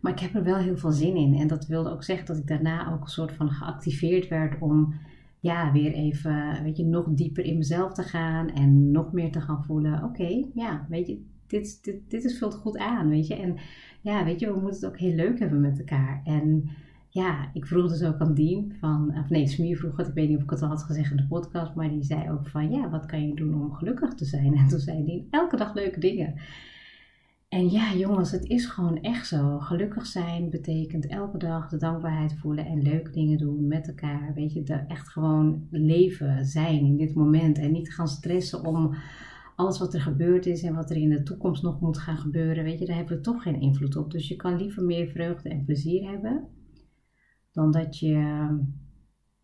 Maar 0.00 0.12
ik 0.12 0.18
heb 0.18 0.34
er 0.34 0.42
wel 0.44 0.56
heel 0.56 0.76
veel 0.76 0.92
zin 0.92 1.16
in. 1.16 1.34
En 1.34 1.46
dat 1.46 1.66
wilde 1.66 1.90
ook 1.90 2.04
zeggen 2.04 2.26
dat 2.26 2.36
ik 2.36 2.46
daarna 2.46 2.92
ook 2.92 3.00
een 3.00 3.08
soort 3.08 3.32
van 3.32 3.50
geactiveerd 3.50 4.28
werd 4.28 4.60
om 4.60 4.94
ja, 5.40 5.72
weer 5.72 5.92
even, 5.92 6.62
weet 6.62 6.76
je, 6.76 6.84
nog 6.84 7.06
dieper 7.08 7.44
in 7.44 7.56
mezelf 7.56 7.92
te 7.92 8.02
gaan 8.02 8.48
en 8.48 8.90
nog 8.90 9.12
meer 9.12 9.32
te 9.32 9.40
gaan 9.40 9.64
voelen. 9.64 10.04
Oké, 10.04 10.44
ja, 10.54 10.86
weet 10.88 11.06
je, 11.06 11.22
dit, 11.46 11.84
dit, 11.84 12.00
dit 12.08 12.24
is 12.24 12.38
vult 12.38 12.54
goed 12.54 12.78
aan, 12.78 13.08
weet 13.08 13.26
je. 13.26 13.34
En 13.34 13.56
ja, 14.00 14.24
weet 14.24 14.40
je, 14.40 14.46
we 14.46 14.60
moeten 14.60 14.80
het 14.80 14.86
ook 14.86 14.98
heel 14.98 15.14
leuk 15.14 15.38
hebben 15.38 15.60
met 15.60 15.78
elkaar. 15.78 16.20
En 16.24 16.70
ja, 17.10 17.50
ik 17.54 17.66
vroeg 17.66 17.88
dus 17.88 18.02
ook 18.02 18.18
aan 18.18 18.34
Dien 18.34 18.72
van, 18.80 19.18
of 19.18 19.30
nee, 19.30 19.46
Smier 19.46 19.76
vroeg 19.76 19.96
het, 19.96 20.08
ik 20.08 20.14
weet 20.14 20.28
niet 20.28 20.36
of 20.36 20.42
ik 20.42 20.50
het 20.50 20.62
al 20.62 20.68
had 20.68 20.82
gezegd 20.82 21.10
in 21.10 21.16
de 21.16 21.26
podcast, 21.26 21.74
maar 21.74 21.88
die 21.88 22.02
zei 22.02 22.30
ook 22.30 22.48
van, 22.48 22.70
ja, 22.70 22.90
wat 22.90 23.06
kan 23.06 23.28
je 23.28 23.34
doen 23.34 23.54
om 23.54 23.72
gelukkig 23.72 24.14
te 24.14 24.24
zijn? 24.24 24.54
En 24.58 24.68
toen 24.68 24.78
zei 24.78 25.04
Dien, 25.04 25.26
elke 25.30 25.56
dag 25.56 25.74
leuke 25.74 26.00
dingen. 26.00 26.34
En 27.48 27.70
ja, 27.70 27.94
jongens, 27.94 28.30
het 28.30 28.44
is 28.44 28.66
gewoon 28.66 29.00
echt 29.00 29.26
zo. 29.26 29.58
Gelukkig 29.58 30.06
zijn 30.06 30.50
betekent 30.50 31.06
elke 31.06 31.38
dag 31.38 31.68
de 31.68 31.76
dankbaarheid 31.76 32.34
voelen 32.38 32.66
en 32.66 32.82
leuke 32.82 33.10
dingen 33.10 33.38
doen 33.38 33.66
met 33.66 33.88
elkaar. 33.88 34.32
Weet 34.34 34.52
je, 34.52 34.62
echt 34.88 35.08
gewoon 35.08 35.66
leven, 35.70 36.44
zijn 36.44 36.84
in 36.84 36.96
dit 36.96 37.14
moment. 37.14 37.58
En 37.58 37.72
niet 37.72 37.94
gaan 37.94 38.08
stressen 38.08 38.64
om 38.64 38.94
alles 39.56 39.78
wat 39.78 39.94
er 39.94 40.00
gebeurd 40.00 40.46
is 40.46 40.62
en 40.62 40.74
wat 40.74 40.90
er 40.90 40.96
in 40.96 41.10
de 41.10 41.22
toekomst 41.22 41.62
nog 41.62 41.80
moet 41.80 41.98
gaan 41.98 42.18
gebeuren. 42.18 42.64
Weet 42.64 42.78
je, 42.78 42.86
daar 42.86 42.96
hebben 42.96 43.16
we 43.16 43.22
toch 43.22 43.42
geen 43.42 43.60
invloed 43.60 43.96
op. 43.96 44.10
Dus 44.10 44.28
je 44.28 44.36
kan 44.36 44.56
liever 44.56 44.84
meer 44.84 45.06
vreugde 45.06 45.48
en 45.48 45.64
plezier 45.64 46.10
hebben 46.10 46.48
dan 47.52 47.70
dat 47.70 47.98
je. 47.98 48.48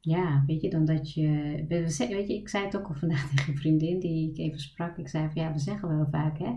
Ja, 0.00 0.44
weet 0.46 0.60
je, 0.60 0.70
dan 0.70 0.84
dat 0.84 1.12
je. 1.12 1.64
Weet 1.68 2.28
je, 2.28 2.34
ik 2.34 2.48
zei 2.48 2.64
het 2.64 2.76
ook 2.76 2.88
al 2.88 2.94
vandaag 2.94 3.28
tegen 3.30 3.52
een 3.52 3.58
vriendin 3.58 3.98
die 3.98 4.30
ik 4.30 4.38
even 4.38 4.60
sprak. 4.60 4.96
Ik 4.96 5.08
zei 5.08 5.30
van 5.32 5.42
ja, 5.42 5.52
we 5.52 5.58
zeggen 5.58 5.88
wel 5.88 6.06
vaak 6.06 6.38
hè 6.38 6.54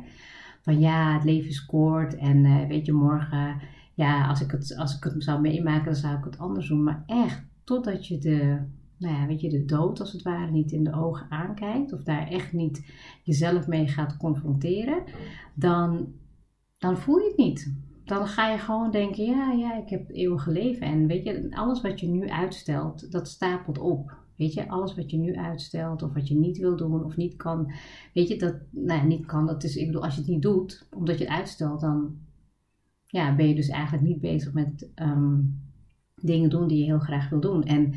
van 0.61 0.79
ja, 0.79 1.13
het 1.13 1.23
leven 1.23 1.49
is 1.49 1.65
kort 1.65 2.15
en 2.15 2.45
uh, 2.45 2.67
weet 2.67 2.85
je, 2.85 2.91
morgen, 2.91 3.61
ja, 3.93 4.27
als 4.27 4.41
ik, 4.41 4.51
het, 4.51 4.75
als 4.77 4.95
ik 4.95 5.03
het 5.03 5.23
zou 5.23 5.41
meemaken, 5.41 5.85
dan 5.85 5.95
zou 5.95 6.17
ik 6.17 6.23
het 6.23 6.37
anders 6.37 6.67
doen. 6.67 6.83
Maar 6.83 7.03
echt, 7.05 7.43
totdat 7.63 8.07
je 8.07 8.17
de, 8.17 8.59
nou 8.97 9.15
ja, 9.15 9.25
weet 9.27 9.41
je, 9.41 9.49
de 9.49 9.65
dood 9.65 9.99
als 9.99 10.11
het 10.11 10.21
ware 10.21 10.51
niet 10.51 10.71
in 10.71 10.83
de 10.83 10.93
ogen 10.93 11.31
aankijkt, 11.31 11.93
of 11.93 12.03
daar 12.03 12.27
echt 12.27 12.53
niet 12.53 12.91
jezelf 13.23 13.67
mee 13.67 13.87
gaat 13.87 14.17
confronteren, 14.17 15.03
dan, 15.53 16.13
dan 16.77 16.97
voel 16.97 17.17
je 17.17 17.27
het 17.27 17.37
niet. 17.37 17.73
Dan 18.09 18.27
ga 18.27 18.51
je 18.51 18.57
gewoon 18.57 18.91
denken, 18.91 19.25
ja, 19.25 19.51
ja, 19.51 19.77
ik 19.77 19.89
heb 19.89 20.07
het 20.07 20.15
eeuwige 20.15 20.51
leven. 20.51 20.87
En 20.87 21.07
weet 21.07 21.23
je, 21.23 21.47
alles 21.49 21.81
wat 21.81 21.99
je 21.99 22.07
nu 22.07 22.29
uitstelt, 22.29 23.11
dat 23.11 23.27
stapelt 23.27 23.77
op. 23.77 24.17
Weet 24.35 24.53
je, 24.53 24.69
alles 24.69 24.95
wat 24.95 25.11
je 25.11 25.17
nu 25.17 25.35
uitstelt 25.35 26.03
of 26.03 26.13
wat 26.13 26.27
je 26.27 26.35
niet 26.35 26.57
wil 26.57 26.75
doen 26.75 27.03
of 27.03 27.17
niet 27.17 27.35
kan. 27.35 27.71
Weet 28.13 28.27
je, 28.27 28.37
dat, 28.37 28.55
nou 28.69 28.99
ja, 28.99 29.05
niet 29.05 29.25
kan, 29.25 29.45
dat 29.45 29.63
is, 29.63 29.75
ik 29.75 29.85
bedoel, 29.85 30.03
als 30.03 30.15
je 30.15 30.21
het 30.21 30.29
niet 30.29 30.41
doet, 30.41 30.87
omdat 30.95 31.17
je 31.17 31.23
het 31.23 31.33
uitstelt, 31.33 31.79
dan 31.79 32.17
ja, 33.05 33.35
ben 33.35 33.47
je 33.47 33.55
dus 33.55 33.67
eigenlijk 33.67 34.07
niet 34.07 34.19
bezig 34.19 34.53
met 34.53 34.91
ehm, 34.95 35.39
dingen 36.15 36.49
doen 36.49 36.67
die 36.67 36.77
je 36.77 36.85
heel 36.85 36.99
graag 36.99 37.29
wil 37.29 37.39
doen. 37.39 37.63
En 37.63 37.93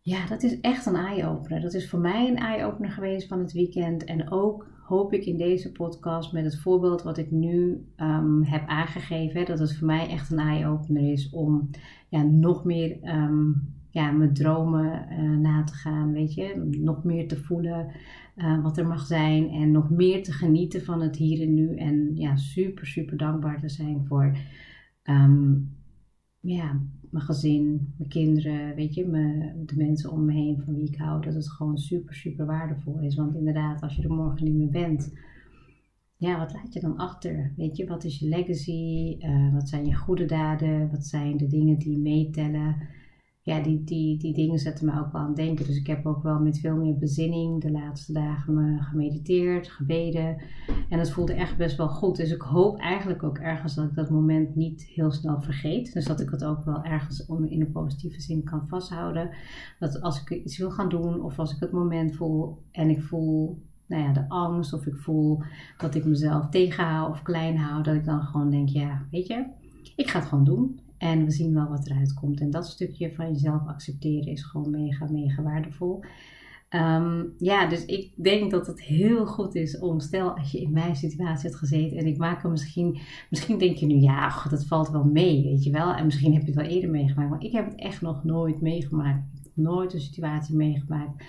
ja, 0.00 0.26
dat 0.26 0.42
is 0.42 0.60
echt 0.60 0.86
een 0.86 0.96
eye-opener. 0.96 1.60
Dat 1.60 1.74
is 1.74 1.88
voor 1.88 1.98
mij 1.98 2.28
een 2.28 2.36
eye-opener 2.36 2.90
geweest 2.90 3.28
van 3.28 3.38
het 3.38 3.52
weekend. 3.52 4.04
En 4.04 4.30
ook 4.30 4.66
hoop 4.86 5.12
ik 5.12 5.24
in 5.24 5.36
deze 5.36 5.72
podcast 5.72 6.32
met 6.32 6.44
het 6.44 6.58
voorbeeld 6.58 7.02
wat 7.02 7.18
ik 7.18 7.30
nu 7.30 7.86
um, 7.96 8.42
heb 8.42 8.68
aangegeven, 8.68 9.46
dat 9.46 9.58
het 9.58 9.76
voor 9.76 9.86
mij 9.86 10.08
echt 10.08 10.30
een 10.30 10.38
eye-opener 10.38 11.12
is 11.12 11.30
om 11.30 11.70
ja, 12.08 12.22
nog 12.22 12.64
meer 12.64 12.98
um, 13.02 13.74
ja, 13.90 14.10
mijn 14.10 14.34
dromen 14.34 15.06
na 15.40 15.64
te 15.64 15.74
gaan, 15.74 16.12
weet 16.12 16.34
je. 16.34 16.68
Nog 16.80 17.04
meer 17.04 17.28
te 17.28 17.36
voelen 17.36 17.92
wat 18.62 18.78
er 18.78 18.86
mag 18.86 19.06
zijn 19.06 19.48
en 19.50 19.70
nog 19.70 19.90
meer 19.90 20.22
te 20.22 20.32
genieten 20.32 20.84
van 20.84 21.00
het 21.00 21.16
hier 21.16 21.42
en 21.42 21.54
nu. 21.54 21.76
En 21.76 22.16
ja, 22.16 22.36
super, 22.36 22.86
super 22.86 23.16
dankbaar 23.16 23.60
te 23.60 23.68
zijn 23.68 24.04
voor 24.06 24.36
ehm, 25.02 25.54
ja, 26.40 26.80
mijn 27.16 27.28
gezin, 27.28 27.94
mijn 27.96 28.10
kinderen, 28.10 28.74
weet 28.74 28.94
je, 28.94 29.06
mijn, 29.06 29.62
de 29.66 29.76
mensen 29.76 30.10
om 30.10 30.24
me 30.24 30.32
heen 30.32 30.62
van 30.64 30.74
wie 30.74 30.88
ik 30.88 30.96
hou, 30.96 31.22
dat 31.22 31.34
het 31.34 31.50
gewoon 31.50 31.78
super, 31.78 32.14
super 32.14 32.46
waardevol 32.46 33.00
is. 33.00 33.14
Want 33.14 33.34
inderdaad, 33.34 33.82
als 33.82 33.96
je 33.96 34.02
er 34.02 34.12
morgen 34.12 34.44
niet 34.44 34.54
meer 34.54 34.70
bent, 34.70 35.12
ja, 36.16 36.38
wat 36.38 36.52
laat 36.52 36.72
je 36.72 36.80
dan 36.80 36.96
achter? 36.96 37.52
Weet 37.56 37.76
je, 37.76 37.86
wat 37.86 38.04
is 38.04 38.18
je 38.18 38.28
legacy? 38.28 39.16
Uh, 39.18 39.52
wat 39.52 39.68
zijn 39.68 39.86
je 39.86 39.94
goede 39.94 40.24
daden? 40.24 40.90
Wat 40.90 41.06
zijn 41.06 41.36
de 41.36 41.46
dingen 41.46 41.78
die 41.78 41.98
meetellen? 41.98 42.76
Ja, 43.46 43.60
die, 43.60 43.84
die, 43.84 44.18
die 44.18 44.34
dingen 44.34 44.58
zetten 44.58 44.86
me 44.86 45.00
ook 45.00 45.12
wel 45.12 45.20
aan 45.20 45.26
het 45.26 45.36
denken. 45.36 45.66
Dus 45.66 45.76
ik 45.76 45.86
heb 45.86 46.06
ook 46.06 46.22
wel 46.22 46.38
met 46.38 46.58
veel 46.58 46.76
meer 46.76 46.98
bezinning 46.98 47.60
de 47.60 47.70
laatste 47.70 48.12
dagen 48.12 48.54
me 48.54 48.82
gemediteerd, 48.82 49.68
gebeden. 49.68 50.36
En 50.88 50.98
het 50.98 51.10
voelde 51.10 51.34
echt 51.34 51.56
best 51.56 51.76
wel 51.76 51.88
goed. 51.88 52.16
Dus 52.16 52.30
ik 52.30 52.40
hoop 52.40 52.78
eigenlijk 52.78 53.22
ook 53.22 53.38
ergens 53.38 53.74
dat 53.74 53.84
ik 53.84 53.94
dat 53.94 54.10
moment 54.10 54.54
niet 54.54 54.82
heel 54.82 55.10
snel 55.10 55.40
vergeet. 55.40 55.92
Dus 55.92 56.04
dat 56.04 56.20
ik 56.20 56.30
het 56.30 56.44
ook 56.44 56.64
wel 56.64 56.84
ergens 56.84 57.26
in 57.26 57.60
een 57.60 57.72
positieve 57.72 58.20
zin 58.20 58.44
kan 58.44 58.68
vasthouden. 58.68 59.30
Dat 59.78 60.00
als 60.00 60.20
ik 60.20 60.30
iets 60.30 60.58
wil 60.58 60.70
gaan 60.70 60.88
doen 60.88 61.22
of 61.22 61.38
als 61.38 61.54
ik 61.54 61.60
het 61.60 61.72
moment 61.72 62.16
voel 62.16 62.62
en 62.70 62.90
ik 62.90 63.02
voel 63.02 63.62
nou 63.86 64.02
ja, 64.02 64.12
de 64.12 64.28
angst 64.28 64.72
of 64.72 64.86
ik 64.86 64.96
voel 64.96 65.42
dat 65.78 65.94
ik 65.94 66.04
mezelf 66.04 66.48
tegenhoud 66.48 67.10
of 67.10 67.22
klein 67.22 67.56
hou, 67.56 67.82
dat 67.82 67.94
ik 67.94 68.04
dan 68.04 68.22
gewoon 68.22 68.50
denk, 68.50 68.68
ja, 68.68 69.06
weet 69.10 69.26
je, 69.26 69.44
ik 69.96 70.08
ga 70.10 70.18
het 70.18 70.28
gewoon 70.28 70.44
doen. 70.44 70.80
En 70.98 71.24
we 71.24 71.30
zien 71.30 71.54
wel 71.54 71.68
wat 71.68 71.86
eruit 71.86 72.14
komt. 72.14 72.40
En 72.40 72.50
dat 72.50 72.66
stukje 72.66 73.14
van 73.14 73.32
jezelf 73.32 73.66
accepteren 73.66 74.32
is 74.32 74.42
gewoon 74.42 74.70
mega, 74.70 75.06
mega 75.10 75.42
waardevol. 75.42 76.04
Ehm, 76.68 77.24
ja, 77.38 77.68
dus 77.68 77.84
ik 77.84 78.12
denk 78.16 78.50
dat 78.50 78.66
het 78.66 78.82
heel 78.82 79.26
goed 79.26 79.54
is 79.54 79.78
om, 79.78 80.00
stel 80.00 80.36
als 80.36 80.52
je 80.52 80.60
in 80.60 80.72
mijn 80.72 80.96
situatie 80.96 81.48
hebt 81.48 81.58
gezeten 81.60 81.98
en 81.98 82.06
ik 82.06 82.18
maak 82.18 82.42
hem 82.42 82.50
misschien, 82.50 82.98
misschien 83.30 83.58
denk 83.58 83.76
je 83.76 83.86
nu, 83.86 83.94
ja, 83.94 84.46
dat 84.50 84.64
valt 84.64 84.90
wel 84.90 85.04
mee, 85.04 85.42
weet 85.42 85.64
je 85.64 85.70
wel. 85.70 85.94
En 85.94 86.04
misschien 86.04 86.32
heb 86.32 86.40
je 86.42 86.46
het 86.46 86.60
wel 86.60 86.70
eerder 86.70 86.90
meegemaakt, 86.90 87.30
maar 87.30 87.42
ik 87.42 87.52
heb 87.52 87.64
het 87.64 87.78
echt 87.78 88.00
nog 88.00 88.24
nooit 88.24 88.60
meegemaakt. 88.60 89.22
Nooit 89.54 89.94
een 89.94 90.00
situatie 90.00 90.56
meegemaakt 90.56 91.24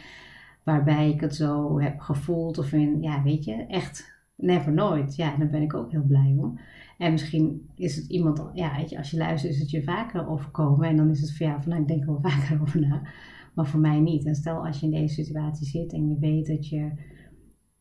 waarbij 0.63 1.09
ik 1.09 1.21
het 1.21 1.35
zo 1.35 1.79
heb 1.79 1.99
gevoeld 1.99 2.57
of 2.57 2.71
in, 2.71 3.01
ja, 3.01 3.23
weet 3.23 3.43
je, 3.45 3.53
echt 3.53 4.16
never 4.37 4.73
nooit. 4.73 5.15
Ja, 5.15 5.37
daar 5.37 5.49
ben 5.49 5.61
ik 5.61 5.73
ook 5.73 5.91
heel 5.91 6.05
blij 6.07 6.35
om. 6.37 6.59
En 6.97 7.11
misschien 7.11 7.69
is 7.75 7.95
het 7.95 8.05
iemand, 8.07 8.43
ja, 8.53 8.75
weet 8.75 8.89
je, 8.89 8.97
als 8.97 9.11
je 9.11 9.17
luistert 9.17 9.53
is 9.53 9.59
het 9.59 9.69
je 9.69 9.83
vaker 9.83 10.29
overkomen. 10.29 10.87
En 10.87 10.95
dan 10.95 11.09
is 11.09 11.21
het 11.21 11.37
voor 11.37 11.45
jou 11.45 11.61
van, 11.61 11.69
nou, 11.69 11.81
ik 11.81 11.87
denk 11.87 12.01
er 12.01 12.07
wel 12.07 12.21
vaker 12.31 12.61
over 12.61 12.79
na. 12.79 13.01
Maar 13.53 13.67
voor 13.67 13.79
mij 13.79 13.99
niet. 13.99 14.25
En 14.25 14.35
stel 14.35 14.65
als 14.65 14.79
je 14.79 14.85
in 14.85 14.91
deze 14.91 15.23
situatie 15.23 15.67
zit 15.67 15.93
en 15.93 16.09
je 16.09 16.19
weet 16.19 16.47
dat 16.47 16.69
je, 16.69 16.91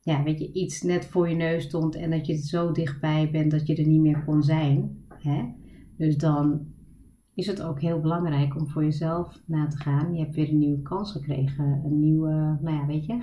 ja, 0.00 0.22
weet 0.22 0.38
je, 0.38 0.52
iets 0.52 0.82
net 0.82 1.06
voor 1.06 1.28
je 1.28 1.34
neus 1.34 1.64
stond. 1.64 1.94
En 1.94 2.10
dat 2.10 2.26
je 2.26 2.36
zo 2.36 2.72
dichtbij 2.72 3.30
bent 3.30 3.50
dat 3.50 3.66
je 3.66 3.76
er 3.76 3.86
niet 3.86 4.00
meer 4.00 4.24
kon 4.24 4.42
zijn. 4.42 5.04
Hè? 5.18 5.44
Dus 5.96 6.16
dan 6.16 6.66
is 7.36 7.46
het 7.46 7.62
ook 7.62 7.80
heel 7.80 8.00
belangrijk 8.00 8.56
om 8.56 8.68
voor 8.68 8.84
jezelf 8.84 9.42
na 9.46 9.66
te 9.66 9.76
gaan. 9.76 10.14
Je 10.14 10.20
hebt 10.22 10.34
weer 10.34 10.48
een 10.48 10.58
nieuwe 10.58 10.82
kans 10.82 11.12
gekregen. 11.12 11.82
Een 11.84 12.00
nieuwe, 12.00 12.58
nou 12.62 12.76
ja, 12.76 12.86
weet 12.86 13.06
je, 13.06 13.22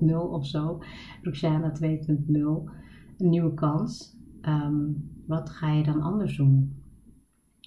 2.0 0.10 0.14
of 0.30 0.46
zo. 0.46 0.82
Roxana 1.22 1.72
2.0. 1.82 1.86
Een 2.26 3.28
nieuwe 3.28 3.54
kans. 3.54 4.16
Ehm, 4.40 4.82
wat 5.26 5.50
ga 5.50 5.72
je 5.72 5.82
dan 5.82 6.00
anders 6.00 6.36
doen? 6.36 6.82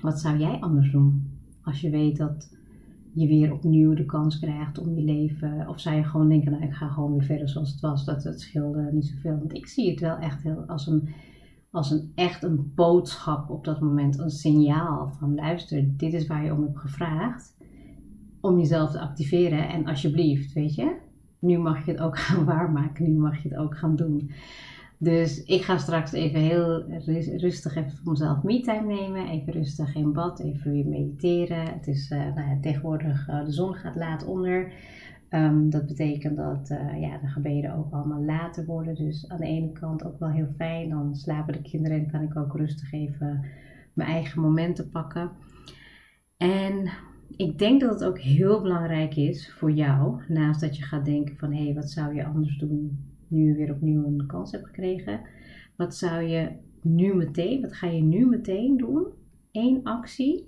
Wat 0.02 0.20
zou 0.20 0.38
jij 0.38 0.60
anders 0.60 0.92
doen? 0.92 1.40
Als 1.62 1.82
je 1.82 1.90
weet 1.90 2.18
dat 2.18 2.58
je 3.14 3.28
weer 3.28 3.54
opnieuw 3.54 3.94
de 3.94 4.06
kans 4.06 4.40
krijgt 4.40 4.78
om 4.78 4.96
je 4.96 5.04
leven. 5.04 5.68
Of 5.68 5.80
zou 5.80 5.96
je 5.96 6.04
gewoon 6.04 6.30
denken, 6.30 6.52
nou 6.52 6.64
ik 6.64 6.74
ga 6.74 6.88
gewoon 6.88 7.14
weer 7.14 7.24
verder 7.24 7.50
zoals 7.50 7.72
het 7.72 7.82
was. 7.82 8.06
Dat 8.06 8.24
het 8.24 8.42
scheelde 8.42 8.90
niet 8.92 9.06
zoveel. 9.06 9.38
Want 9.38 9.54
ik 9.54 9.68
zie 9.68 9.90
het 9.90 10.00
wel 10.00 10.18
echt 10.18 10.44
heel 10.44 10.64
als 10.68 10.88
een, 10.88 11.10
als 11.72 11.92
een 11.92 12.12
echt 12.16 12.44
een 12.44 12.72
boodschap 12.76 13.50
op 13.50 13.66
dat 13.66 13.80
moment. 13.80 14.20
Een 14.20 14.30
signaal 14.30 15.08
van 15.08 15.36
luister, 15.36 15.98
dit 15.98 16.14
is 16.14 16.28
waar 16.28 16.44
je 16.44 16.54
om 16.54 16.64
hebt 16.64 16.80
gevraagd. 16.80 17.56
Om 18.42 18.58
jezelf 18.58 18.92
te 18.92 19.00
activeren. 19.00 19.70
En 19.70 19.86
alsjeblieft, 19.86 20.54
weet 20.54 20.76
je. 20.76 20.96
Nu 21.40 21.58
mag 21.58 21.86
je 21.86 21.92
het 21.92 22.02
ook 22.02 22.18
gaan 22.28 22.46
waarmaken. 22.46 23.12
Nu 23.14 23.20
mag 23.20 23.44
je 23.44 23.50
het 23.50 23.58
ook 23.58 23.78
gaan 23.78 23.96
doen. 23.96 24.32
Dus 25.00 25.44
ik 25.44 25.62
ga 25.62 25.78
straks 25.78 26.12
even 26.12 26.40
heel 26.40 26.84
rustig 27.38 27.76
even 27.76 27.92
voor 27.92 28.12
mezelf 28.12 28.44
me-time 28.44 28.94
nemen. 28.94 29.28
Even 29.28 29.54
rustig 29.54 29.96
in 29.96 30.14
bad, 30.14 30.40
even 30.40 30.72
weer 30.72 30.88
mediteren. 30.88 31.74
Het 31.74 31.88
is 31.88 32.12
uh, 32.12 32.20
nou 32.20 32.50
ja, 32.50 32.58
tegenwoordig, 32.62 33.28
uh, 33.30 33.46
de 33.46 33.52
zon 33.52 33.74
gaat 33.74 33.96
laat 33.96 34.26
onder. 34.26 34.74
Um, 35.30 35.70
dat 35.70 35.86
betekent 35.86 36.38
dat 36.38 36.70
uh, 36.70 37.02
ja, 37.02 37.18
de 37.18 37.28
gebeden 37.28 37.76
ook 37.76 37.94
allemaal 37.94 38.22
later 38.22 38.66
worden. 38.66 38.96
Dus 38.96 39.30
aan 39.30 39.40
de 39.40 39.46
ene 39.46 39.72
kant 39.72 40.06
ook 40.06 40.20
wel 40.20 40.30
heel 40.30 40.54
fijn. 40.58 40.90
Dan 40.90 41.16
slapen 41.16 41.54
de 41.54 41.62
kinderen 41.62 41.98
en 41.98 42.12
kan 42.12 42.22
ik 42.22 42.36
ook 42.36 42.56
rustig 42.56 42.94
even 42.94 43.46
mijn 43.94 44.10
eigen 44.10 44.42
momenten 44.42 44.90
pakken. 44.90 45.32
En 46.38 46.90
ik 47.36 47.60
denk 47.60 47.82
dat 47.82 47.90
het 47.90 48.04
ook 48.04 48.20
heel 48.20 48.62
belangrijk 48.62 49.16
is 49.16 49.54
voor 49.54 49.72
jou, 49.72 50.22
naast 50.28 50.62
dat 50.62 50.78
je 50.78 50.84
gaat 50.84 51.06
denken 51.06 51.38
van 51.38 51.54
hé, 51.54 51.64
hey, 51.64 51.74
wat 51.74 51.90
zou 51.90 52.16
je 52.16 52.26
anders 52.26 52.58
doen 52.58 53.00
nu 53.28 53.56
weer 53.56 53.72
opnieuw 53.72 54.06
een 54.06 54.26
kans 54.28 54.52
hebt 54.52 54.66
gekregen. 54.66 55.22
Wat 55.76 55.96
zou 55.96 56.22
je 56.22 56.52
nu 56.82 57.16
meteen, 57.16 57.62
wat 57.62 57.74
ga 57.74 57.88
je 57.88 58.02
nu 58.02 58.26
meteen 58.26 58.78
doen? 58.78 59.06
Eén 59.52 59.84
actie 59.84 60.48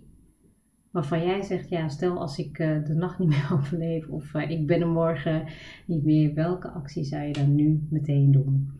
waarvan 0.92 1.24
jij 1.24 1.42
zegt, 1.42 1.70
ja, 1.70 1.88
stel 1.88 2.20
als 2.20 2.38
ik 2.38 2.60
uh, 2.60 2.84
de 2.86 2.94
nacht 2.94 3.20
niet 3.20 3.30
meer 3.36 3.50
overleef 3.54 4.08
of 4.08 4.34
uh, 4.34 4.50
ik 4.50 4.68
ben 4.68 4.82
er 4.82 4.88
morgen 4.88 5.46
niet 5.86 6.04
meer, 6.04 6.34
welke 6.34 6.70
actie 6.70 7.04
zou 7.04 7.24
je 7.24 7.34
dan 7.34 7.56
nu 7.56 7.88
meteen 7.90 8.32
doen? 8.32 8.72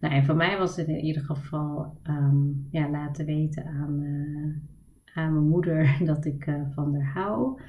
Nou, 0.00 0.14
en 0.14 0.24
voor 0.24 0.36
mij 0.36 0.58
was 0.58 0.76
het 0.76 0.88
in 0.88 1.04
ieder 1.04 1.22
geval 1.22 1.98
um, 2.08 2.66
ja, 2.70 2.90
laten 2.90 3.26
weten 3.26 3.64
aan, 3.64 4.00
uh, 4.00 4.56
aan 5.14 5.32
mijn 5.32 5.48
moeder 5.48 5.96
dat 6.04 6.24
ik 6.24 6.50
van 6.74 6.94
haar 6.94 7.12
hou. 7.12 7.60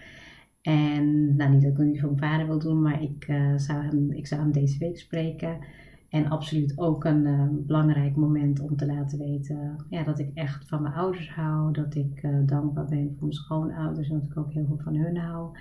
En 0.62 1.36
nou, 1.36 1.52
niet 1.52 1.62
dat 1.62 1.72
ik 1.72 1.78
het 1.78 1.88
niet 1.88 2.00
voor 2.00 2.14
mijn 2.16 2.32
vader 2.32 2.48
wil 2.48 2.60
doen, 2.60 2.82
maar 2.82 3.02
ik, 3.02 3.26
zou, 3.56 3.84
hem, 3.84 4.12
ik 4.12 4.28
zou 4.28 4.42
hem 4.42 4.52
deze 4.52 4.78
week 4.78 4.98
spreken. 4.98 5.58
En 6.10 6.30
absoluut 6.30 6.78
ook 6.78 7.04
een 7.04 7.26
uh, 7.26 7.48
belangrijk 7.52 8.16
moment 8.16 8.60
om 8.60 8.76
te 8.76 8.86
laten 8.86 9.20
weten 9.20 9.86
ja, 9.90 10.04
dat 10.04 10.20
ik 10.20 10.32
echt 10.34 10.68
van 10.68 10.82
mijn 10.82 10.94
ouders 10.94 11.32
hou. 11.32 11.74
Dat 11.74 11.96
ik 11.96 12.24
uh, 12.24 12.38
dankbaar 12.46 12.86
ben 12.86 13.16
voor 13.18 13.28
mijn 13.28 13.34
schoonouders 13.34 14.10
en 14.10 14.20
dat 14.20 14.30
ik 14.30 14.38
ook 14.38 14.54
heel 14.54 14.66
veel 14.66 14.80
van 14.84 14.96
hun 14.96 15.18
hou. 15.18 15.58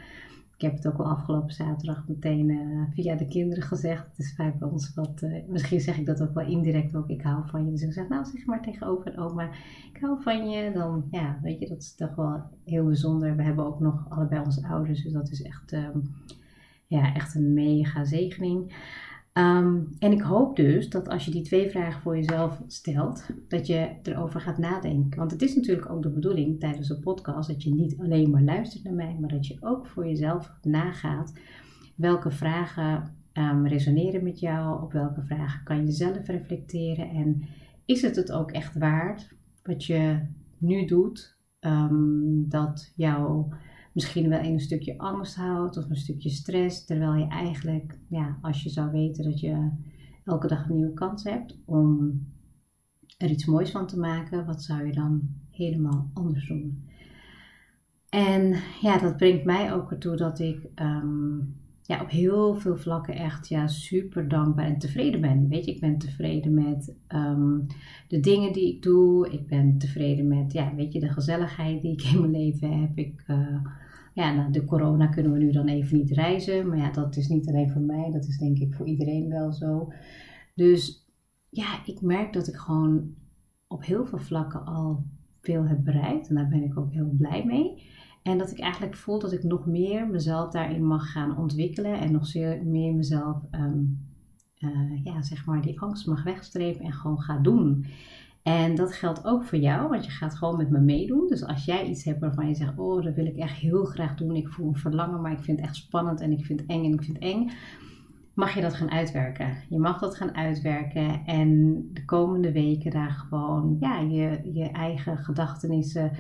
Ik 0.57 0.65
heb 0.65 0.73
het 0.73 0.87
ook 0.87 0.99
al 0.99 1.11
afgelopen 1.11 1.55
zaterdag 1.55 2.09
meteen 2.09 2.49
uh, 2.49 2.83
via 2.91 3.15
de 3.15 3.29
kinderen 3.29 3.63
gezegd. 3.63 4.07
Het 4.09 4.19
is 4.19 4.35
vaak 4.35 4.59
bij 4.59 4.69
ons 4.69 4.95
wat, 4.95 5.27
misschien 5.49 5.81
zeg 5.81 5.99
ik 5.99 6.07
dat 6.07 6.23
ook 6.23 6.35
wel 6.35 6.47
indirect 6.47 6.97
ook, 6.97 7.09
ik 7.09 7.23
hou 7.23 7.49
van 7.49 7.65
je. 7.65 7.71
Dus 7.71 7.83
ik 7.83 7.93
zeg, 7.93 8.09
nou 8.09 8.25
zeg 8.25 8.47
maar 8.47 8.63
tegenover 8.63 9.19
oma, 9.19 9.51
ik 9.93 9.99
hou 10.01 10.23
van 10.23 10.49
je. 10.51 10.73
Dan, 10.73 11.05
ja, 11.11 11.39
weet 11.43 11.59
je, 11.61 11.69
dat 11.69 11.79
is 11.79 11.95
toch 11.95 12.15
wel 12.15 12.43
heel 12.65 12.85
bijzonder. 12.85 13.37
We 13.37 13.43
hebben 13.43 13.67
ook 13.67 13.81
nog 13.81 14.07
allebei 14.09 14.45
onze 14.45 14.67
ouders, 14.67 15.03
dus 15.03 15.13
dat 15.13 15.31
is 15.31 15.43
echt, 15.43 15.73
um, 15.73 16.03
ja, 16.87 17.15
echt 17.15 17.35
een 17.35 17.53
mega 17.53 18.05
zegening. 18.05 18.73
Ehm, 19.39 19.79
en 19.99 20.13
ik 20.13 20.21
hoop 20.21 20.57
dus 20.57 20.89
dat 20.89 21.09
als 21.09 21.25
je 21.25 21.31
die 21.31 21.43
twee 21.43 21.71
vragen 21.71 22.03
voor 22.03 22.17
jezelf 22.17 22.63
stelt, 22.67 23.27
dat 23.49 23.67
je 23.67 23.91
erover 24.03 24.41
gaat 24.41 24.59
nadenken. 24.59 25.19
Want 25.19 25.31
het 25.31 25.43
is 25.43 25.55
natuurlijk 25.55 25.91
ook 25.91 26.03
de 26.03 26.11
bedoeling 26.11 26.61
tijdens 26.61 26.89
een 26.89 27.01
podcast 27.01 27.49
dat 27.49 27.63
je 27.63 27.75
niet 27.75 27.99
alleen 27.99 28.31
maar 28.31 28.43
luistert 28.43 28.85
naar 28.85 28.95
mij, 28.95 29.17
maar 29.21 29.29
dat 29.29 29.47
je 29.47 29.57
ook 29.61 29.87
voor 29.87 30.07
jezelf 30.07 30.53
nagaat 30.63 31.33
welke 31.95 32.31
vragen 32.31 33.17
um, 33.33 33.67
resoneren 33.67 34.23
met 34.23 34.41
jou, 34.41 34.83
op 34.83 34.93
welke 34.93 35.23
vragen 35.23 35.65
kan 35.65 35.87
je 35.87 35.93
zelf 35.93 36.27
reflecteren 36.27 37.09
en 37.09 37.43
is 37.85 38.03
het 38.03 38.17
het 38.17 38.33
ook 38.33 38.51
echt 38.51 38.79
waard 38.79 39.35
wat 39.63 39.85
je 39.85 40.21
nu 40.59 40.85
doet, 40.85 41.39
um, 41.61 42.49
dat 42.49 42.93
jouw 42.97 43.49
misschien 43.99 44.29
wel 44.29 44.41
een 44.41 44.61
stukje 44.61 44.99
angst 44.99 45.37
houdt 45.37 45.77
of 45.77 45.91
een 45.91 45.97
stukje 45.97 46.31
stress, 46.31 46.85
terwijl 46.85 47.15
je 47.15 47.27
eigenlijk, 47.27 47.99
ja, 48.09 48.39
als 48.43 48.63
je 48.63 48.69
zou 48.69 48.91
weten 48.91 49.25
dat 49.25 49.41
je 49.41 49.71
elke 50.25 50.47
dag 50.47 50.69
een 50.69 50.75
nieuwe 50.75 50.95
kans 50.95 51.25
hebt 51.25 51.59
om 51.65 52.21
er 53.17 53.31
iets 53.31 53.47
moois 53.47 53.71
van 53.71 53.87
te 53.87 53.99
maken, 53.99 54.47
wat 54.47 54.63
zou 54.63 54.87
je 54.87 54.93
dan 54.93 55.21
helemaal 55.51 56.11
anders 56.15 56.49
doen? 56.49 56.85
En 58.09 58.57
ja, 58.81 58.99
dat 58.99 59.17
brengt 59.17 59.45
mij 59.45 59.73
ook 59.73 59.91
ertoe 59.91 60.17
dat 60.17 60.39
ik 60.39 60.69
um, 60.75 61.55
ja, 61.83 62.03
op 62.03 62.11
heel 62.11 62.55
veel 62.55 62.77
vlakken 62.77 63.15
echt 63.15 63.49
ja, 63.49 63.67
super 63.67 64.29
dankbaar 64.29 64.65
en 64.65 64.79
tevreden 64.79 65.21
ben. 65.21 65.49
Weet 65.49 65.65
je, 65.65 65.73
ik 65.75 65.81
ben 65.81 65.99
tevreden 65.99 66.55
met 66.55 66.97
um, 67.09 67.67
de 68.09 68.21
dingen 68.21 68.53
die 68.53 68.75
ik 68.75 68.83
doe. 68.83 69.31
Ik 69.31 69.47
ben 69.47 69.79
tevreden 69.79 70.29
met, 70.29 70.53
ja, 70.53 70.75
weet 70.75 70.93
je, 70.93 71.01
de 71.01 71.09
gezelligheid 71.09 71.83
die 71.83 71.93
ik 71.93 72.03
in 72.03 72.21
mijn 72.21 72.33
leven 72.33 72.81
heb. 72.81 72.99
Ik, 72.99 73.25
uh, 73.27 73.67
ja, 74.19 74.35
na 74.35 74.49
de 74.49 74.65
corona 74.65 75.07
kunnen 75.07 75.33
we 75.33 75.39
nu 75.39 75.51
dan 75.51 75.67
even 75.67 75.97
niet 75.97 76.11
reizen. 76.11 76.69
Maar 76.69 76.79
ja, 76.79 76.91
dat 76.91 77.17
is 77.17 77.29
niet 77.29 77.49
alleen 77.49 77.71
voor 77.71 77.81
mij. 77.81 78.11
Dat 78.11 78.27
is 78.27 78.39
denk 78.39 78.59
ik 78.59 78.75
voor 78.75 78.87
iedereen 78.87 79.29
wel 79.29 79.53
zo. 79.53 79.93
Dus 80.55 81.07
ja, 81.49 81.85
ik 81.85 82.01
merk 82.01 82.33
dat 82.33 82.49
ik 82.49 82.57
gewoon 82.57 83.15
op 83.67 83.85
heel 83.85 84.07
veel 84.07 84.19
vlakken 84.19 84.65
al 84.65 85.05
veel 85.41 85.65
heb 85.65 85.85
bereikt. 85.85 86.29
En 86.29 86.35
daar 86.35 86.49
ben 86.49 86.63
ik 86.63 86.79
ook 86.79 86.93
heel 86.93 87.11
blij 87.17 87.45
mee. 87.45 87.83
En 88.23 88.39
dat 88.39 88.51
ik 88.51 88.59
eigenlijk 88.59 88.97
voel 88.97 89.19
dat 89.19 89.33
ik 89.33 89.43
nog 89.43 89.67
meer 89.67 90.09
mezelf 90.09 90.51
daarin 90.51 90.87
mag 90.87 91.11
gaan 91.13 91.37
ontwikkelen 91.37 92.01
en 92.01 92.13
nog 92.13 92.27
zeer 92.27 92.67
meer 92.67 92.95
mezelf, 92.95 93.43
ehm, 93.51 93.85
eh, 94.59 95.05
ja, 95.05 95.23
zeg 95.23 95.47
maar, 95.47 95.63
die 95.63 95.81
angst 95.81 96.07
mag 96.07 96.23
wegstrepen 96.23 96.85
en 96.85 96.93
gewoon 96.93 97.21
ga 97.21 97.39
doen. 97.39 97.87
En 98.49 98.75
dat 98.75 98.93
geldt 98.93 99.25
ook 99.25 99.45
voor 99.45 99.59
jou, 99.59 99.89
want 99.89 100.05
je 100.05 100.11
gaat 100.11 100.35
gewoon 100.35 100.57
met 100.57 100.71
me 100.71 100.81
meedoen. 100.81 101.27
Dus 101.29 101.45
als 101.45 101.65
jij 101.65 101.87
iets 101.87 102.05
hebt 102.05 102.21
waarvan 102.21 102.49
je 102.49 102.55
zegt, 102.55 102.79
oh, 102.79 103.03
dat 103.03 103.15
wil 103.15 103.27
ik 103.27 103.37
echt 103.37 103.57
heel 103.57 103.85
graag 103.85 104.15
doen. 104.15 104.37
Ik 104.37 104.49
voel 104.49 104.69
een 104.69 104.77
verlangen, 104.77 105.21
maar 105.21 105.33
ik 105.33 105.41
vind 105.41 105.59
het 105.59 105.67
echt 105.67 105.77
spannend 105.77 106.21
en 106.21 106.33
ik 106.33 106.45
vind 106.45 106.61
het 106.61 106.69
eng 106.69 106.85
en 106.85 106.93
ik 106.93 107.03
vind 107.03 107.17
het 107.17 107.33
eng. 107.33 107.51
Mag 108.35 108.55
je 108.55 108.61
dat 108.61 108.75
gaan 108.75 108.91
uitwerken. 108.91 109.57
Je 109.69 109.79
mag 109.79 109.99
dat 109.99 110.17
gaan 110.17 110.35
uitwerken 110.35 111.25
en 111.25 111.81
de 111.93 112.05
komende 112.05 112.53
weken 112.53 112.91
daar 112.91 113.11
gewoon 113.11 113.77
ja, 113.81 114.01
je, 114.01 114.41
je 114.53 114.71
eigen 114.71 115.19
gedachtenissen 115.19 116.11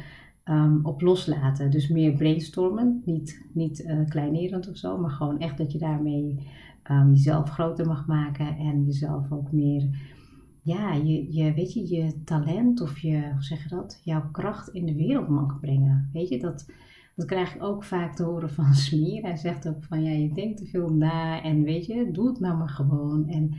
um, 0.45 0.81
op 0.83 1.01
loslaten. 1.01 1.71
Dus 1.71 1.89
meer 1.89 2.13
brainstormen, 2.13 3.03
niet, 3.05 3.47
niet 3.53 3.81
uh, 3.81 4.07
kleinerend 4.09 4.69
of 4.69 4.77
zo, 4.77 4.99
maar 4.99 5.11
gewoon 5.11 5.39
echt 5.39 5.59
dat 5.59 5.73
je 5.73 5.79
daarmee 5.79 6.49
um, 6.91 7.11
jezelf 7.11 7.51
groter 7.51 7.87
mag 7.87 8.07
maken 8.07 8.57
en 8.57 8.85
jezelf 8.85 9.33
ook 9.33 9.53
meer 9.53 10.17
ja, 10.63 10.95
je, 10.95 11.33
je, 11.33 11.55
weet 11.55 11.73
je, 11.73 11.89
je 11.95 12.23
talent 12.25 12.81
of 12.81 12.99
je, 12.99 13.31
hoe 13.33 13.43
zeg 13.43 13.63
je 13.63 13.69
dat, 13.69 14.01
jouw 14.05 14.31
kracht 14.31 14.69
in 14.69 14.87
de 14.87 14.95
wereld 14.95 15.29
mag 15.29 15.61
brengen. 15.61 16.11
Weet 16.13 16.29
je, 16.29 16.39
dat, 16.39 16.67
dat 17.17 17.27
krijg 17.27 17.55
ik 17.55 17.63
ook 17.63 17.85
vaak 17.85 18.17
te 18.17 18.23
horen 18.23 18.51
van 18.51 18.75
Smier. 18.85 19.23
Hij 19.23 19.37
zegt 19.37 19.69
ook 19.69 19.85
van, 19.85 20.03
ja, 20.03 20.11
je 20.11 20.33
denkt 20.33 20.59
te 20.59 20.67
veel 20.67 20.89
na 20.89 21.43
en 21.43 21.63
weet 21.63 21.87
je, 21.87 22.11
doe 22.11 22.29
het 22.29 22.41
nou 22.41 22.57
maar 22.57 22.69
gewoon. 22.69 23.29
En 23.29 23.55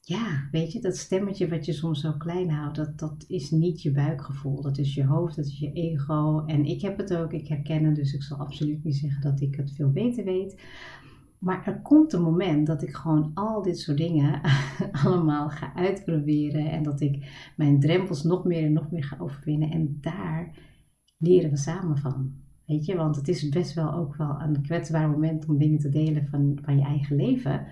ja, 0.00 0.48
weet 0.50 0.72
je, 0.72 0.80
dat 0.80 0.96
stemmetje 0.96 1.48
wat 1.48 1.64
je 1.64 1.72
soms 1.72 2.00
zo 2.00 2.12
klein 2.12 2.50
houdt, 2.50 2.76
dat, 2.76 2.98
dat 2.98 3.24
is 3.28 3.50
niet 3.50 3.82
je 3.82 3.92
buikgevoel. 3.92 4.62
Dat 4.62 4.78
is 4.78 4.94
je 4.94 5.04
hoofd, 5.04 5.36
dat 5.36 5.46
is 5.46 5.58
je 5.58 5.72
ego. 5.72 6.44
En 6.46 6.64
ik 6.64 6.80
heb 6.80 6.98
het 6.98 7.14
ook, 7.14 7.32
ik 7.32 7.48
herken 7.48 7.84
het, 7.84 7.94
dus 7.94 8.12
ik 8.12 8.22
zal 8.22 8.38
absoluut 8.38 8.84
niet 8.84 8.96
zeggen 8.96 9.22
dat 9.22 9.40
ik 9.40 9.54
het 9.54 9.72
veel 9.72 9.90
beter 9.90 10.24
weet. 10.24 10.62
Maar 11.42 11.66
er 11.66 11.80
komt 11.80 12.12
een 12.12 12.22
moment 12.22 12.66
dat 12.66 12.82
ik 12.82 12.94
gewoon 12.94 13.30
al 13.34 13.62
dit 13.62 13.78
soort 13.78 13.96
dingen 13.96 14.40
allemaal 15.04 15.48
ga 15.50 15.74
uitproberen. 15.74 16.70
En 16.70 16.82
dat 16.82 17.00
ik 17.00 17.50
mijn 17.56 17.80
drempels 17.80 18.22
nog 18.22 18.44
meer 18.44 18.64
en 18.64 18.72
nog 18.72 18.90
meer 18.90 19.04
ga 19.04 19.16
overwinnen. 19.18 19.70
En 19.70 19.98
daar 20.00 20.58
leren 21.18 21.50
we 21.50 21.56
samen 21.56 21.98
van. 21.98 22.32
Weet 22.66 22.84
je, 22.84 22.96
want 22.96 23.16
het 23.16 23.28
is 23.28 23.48
best 23.48 23.74
wel 23.74 23.92
ook 23.92 24.16
wel 24.16 24.40
een 24.40 24.62
kwetsbaar 24.62 25.10
moment 25.10 25.46
om 25.46 25.58
dingen 25.58 25.78
te 25.78 25.88
delen 25.88 26.26
van, 26.26 26.58
van 26.62 26.76
je 26.76 26.84
eigen 26.84 27.16
leven. 27.16 27.66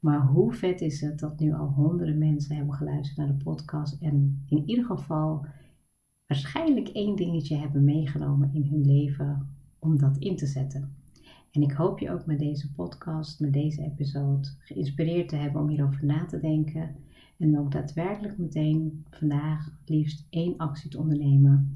Maar 0.00 0.26
hoe 0.26 0.52
vet 0.52 0.80
is 0.80 1.00
het 1.00 1.18
dat 1.18 1.40
nu 1.40 1.52
al 1.52 1.68
honderden 1.68 2.18
mensen 2.18 2.56
hebben 2.56 2.74
geluisterd 2.74 3.16
naar 3.16 3.36
de 3.36 3.44
podcast. 3.44 4.02
En 4.02 4.44
in 4.48 4.62
ieder 4.66 4.84
geval 4.84 5.46
waarschijnlijk 6.26 6.88
één 6.88 7.16
dingetje 7.16 7.56
hebben 7.56 7.84
meegenomen 7.84 8.54
in 8.54 8.64
hun 8.64 8.86
leven 8.86 9.48
om 9.78 9.98
dat 9.98 10.16
in 10.16 10.36
te 10.36 10.46
zetten. 10.46 10.94
En 11.50 11.62
ik 11.62 11.72
hoop 11.72 11.98
je 11.98 12.10
ook 12.10 12.26
met 12.26 12.38
deze 12.38 12.72
podcast, 12.72 13.40
met 13.40 13.52
deze 13.52 13.82
episode, 13.82 14.48
geïnspireerd 14.58 15.28
te 15.28 15.36
hebben 15.36 15.62
om 15.62 15.68
hierover 15.68 16.04
na 16.04 16.26
te 16.26 16.40
denken. 16.40 16.96
En 17.38 17.58
ook 17.58 17.72
daadwerkelijk 17.72 18.38
meteen 18.38 19.04
vandaag 19.10 19.70
liefst 19.84 20.26
één 20.30 20.56
actie 20.56 20.90
te 20.90 20.98
ondernemen 20.98 21.72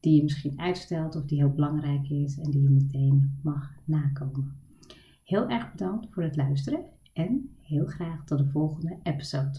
die 0.00 0.16
je 0.16 0.22
misschien 0.22 0.60
uitstelt 0.60 1.16
of 1.16 1.24
die 1.24 1.38
heel 1.38 1.52
belangrijk 1.52 2.08
is 2.08 2.38
en 2.38 2.50
die 2.50 2.62
je 2.62 2.70
meteen 2.70 3.38
mag 3.42 3.72
nakomen. 3.84 4.56
Heel 5.24 5.48
erg 5.48 5.70
bedankt 5.70 6.06
voor 6.10 6.22
het 6.22 6.36
luisteren 6.36 6.84
en 7.12 7.50
heel 7.60 7.86
graag 7.86 8.24
tot 8.24 8.38
de 8.38 8.48
volgende 8.50 8.98
episode. 9.02 9.58